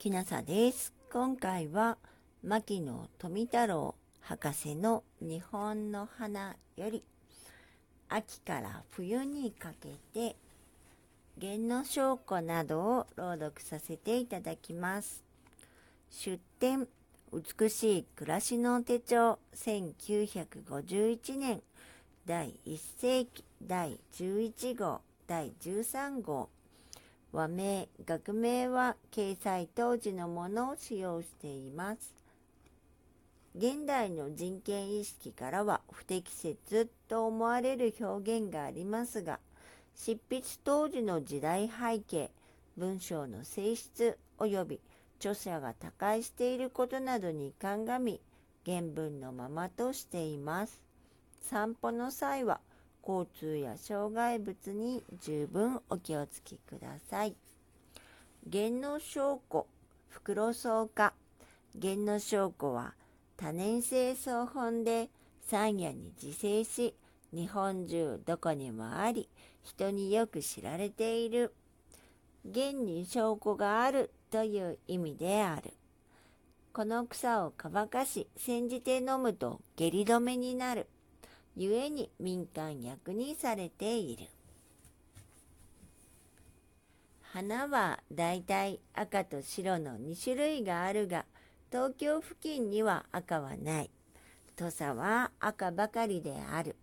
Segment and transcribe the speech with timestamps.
[0.00, 0.94] きなさです。
[1.12, 1.98] 今回は
[2.42, 7.04] 牧野富太郎博士の日本の花より
[8.08, 10.36] 秋から冬にかけて
[11.36, 15.22] 弦の証拠などを朗読させていただきます。
[16.08, 16.88] 出典
[17.30, 21.60] 美しい暮らしの手帳1951年
[22.24, 26.48] 第1世紀第11号第13号
[27.32, 32.14] 和名、学名は掲載当時のものを使用しています。
[33.56, 39.38] 現代の人権意識からは不適切と思われる表現がありますが、
[39.94, 42.30] 執筆当時の時代背景、
[42.76, 44.80] 文章の性質及び
[45.18, 48.20] 著者が他界していることなどに鑑み、
[48.64, 50.80] 原文のままとしています。
[51.42, 52.60] 散歩の際は
[53.06, 57.34] 交通や障害物に十分お気をつけください。
[58.46, 59.66] 弦の証拠、
[60.08, 61.12] 袋草化。
[61.74, 62.94] 弦の証拠は
[63.36, 65.08] 多年生草本で
[65.46, 66.94] 山野に自生し、
[67.32, 69.28] 日本中どこにもあり、
[69.62, 71.54] 人によく知られている。
[72.44, 75.72] 弦に証拠があるという意味である。
[76.72, 80.86] この草を乾かし、煎じて飲むと下痢止めになる。
[81.62, 84.28] 故に民間薬にされている。
[87.20, 91.26] 花はだいたい赤と白の2種類があるが、
[91.70, 93.90] 東京付近には赤はない。
[94.56, 96.76] 土佐は赤ばかりである。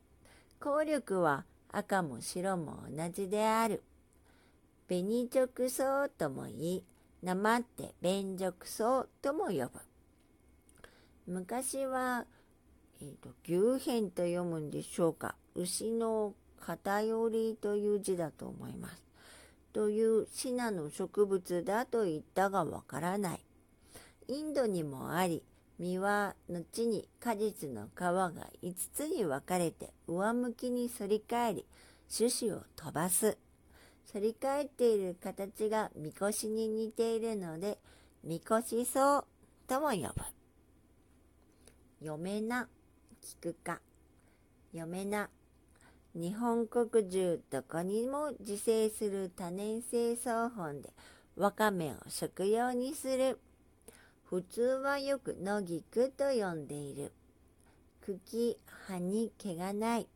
[0.60, 3.82] 効力は赤も白も同じである。
[4.88, 6.84] 紅直草とも言い、
[7.24, 9.72] なまって弁直草とも呼ぶ。
[11.26, 12.26] 昔は
[13.02, 19.04] えーと、牛片と読むんでしょうか牛の偏りという字だと思います。
[19.74, 23.40] というシナの植物だと言ったがわからない。
[24.28, 25.44] インドにもあり、
[25.80, 28.32] 実は後に果実の皮が
[28.64, 31.66] 5つに分かれて上向きに反り返り、
[32.16, 33.38] 種子を飛ばす。
[34.12, 37.78] 反り返っている形がみこしに似ているので、
[38.24, 39.26] みこし草
[39.68, 40.24] とも呼ぶ。
[42.02, 42.68] 嫁な
[43.24, 43.80] 聞くか。
[44.72, 45.30] 読めな。
[46.14, 50.90] 日本国中どこにも自生する多年生草本で
[51.36, 53.40] わかめを食用にする。
[54.26, 57.12] 普通はよく野菊と呼んでいる。
[58.02, 58.58] 茎、
[58.88, 60.08] 葉に毛がない。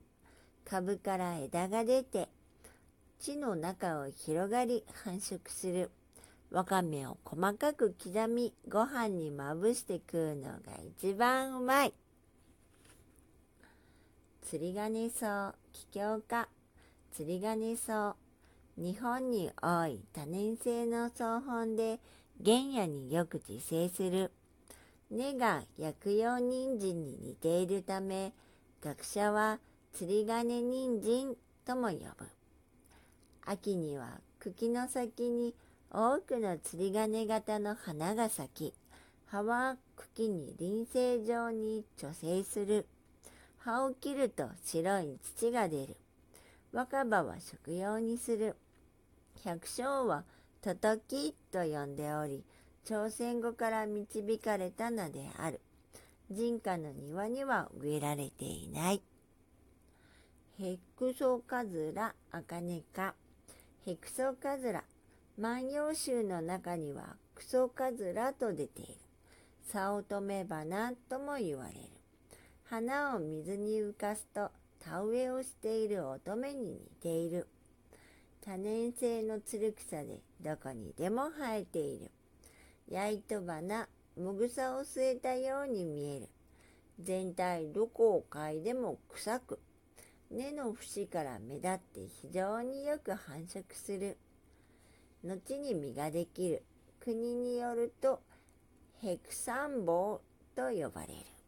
[0.66, 2.29] 株から枝が出て、
[3.19, 5.91] 地の中を広がり繁殖する。
[6.50, 10.59] わかめを細かく刻み、ご飯にまぶして食うのが
[11.00, 11.94] 一番うまい。
[14.41, 16.50] 釣り鐘草、気境化、
[17.12, 18.16] 釣り鐘草。
[18.78, 22.00] 日本に多い多年生の草本で
[22.44, 24.31] 原野によく自生する。
[25.09, 28.34] 根が薬用人参に似ているため、
[28.81, 29.59] 学者は
[29.94, 31.35] 釣り鐘人参
[31.66, 32.25] とも呼ぶ。
[33.46, 35.53] 秋には茎の先に
[35.91, 38.73] 多くの釣り鐘型の花が咲き、
[39.28, 42.88] 葉は茎に輪生状に貯生する。
[43.63, 45.95] 葉を切ると白い土が出る。
[46.72, 48.55] 若葉は食用にする。
[49.44, 50.23] 百姓は
[50.61, 52.44] トトキと呼んでおり、
[52.85, 55.61] 朝鮮語から導かれたのである。
[56.31, 59.01] 人家の庭には植えられていない。
[60.57, 63.13] ヘクソカズラアカネカ。
[63.85, 64.83] ヘクソカズラ。
[65.38, 68.95] 万葉集の中にはクソカズラと出ている。
[69.72, 72.00] 早乙女花とも言われる。
[72.71, 74.49] 花を水に浮かすと
[74.79, 77.49] 田植えをしている乙女に似ている。
[78.39, 82.09] 多年生のつる草でどこにでも生えている。
[82.87, 86.29] 焼いと花、もぐさを据えたように見える。
[86.97, 89.59] 全体どこを嗅いでも臭く、
[90.31, 94.17] 根の節から目立って非常によく繁殖する。
[95.25, 96.63] 後に実ができる。
[97.01, 98.22] 国によると、
[99.01, 101.41] ヘクサンボウと呼ばれる。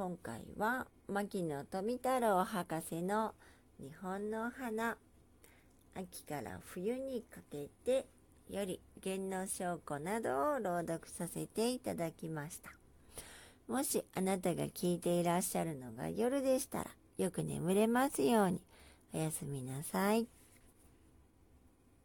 [0.00, 3.34] 今回は牧野富太郎博士の
[3.78, 4.96] 日本の花。
[5.94, 8.06] 秋から冬にかけて
[8.48, 12.70] より源の証拠などを朗読させていただきました。
[13.68, 16.86] もしあなたが聞いていらっしゃるのが夜でしたら
[17.18, 18.62] よく眠れますように。
[19.12, 20.26] おやすみなさい。